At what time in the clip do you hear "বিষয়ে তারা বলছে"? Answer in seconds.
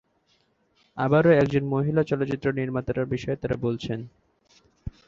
3.13-3.91